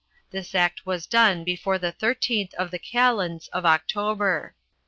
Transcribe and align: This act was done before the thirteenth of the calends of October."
This 0.31 0.55
act 0.55 0.83
was 0.83 1.05
done 1.05 1.43
before 1.43 1.77
the 1.77 1.91
thirteenth 1.91 2.55
of 2.55 2.71
the 2.71 2.79
calends 2.79 3.49
of 3.49 3.67
October." 3.67 4.55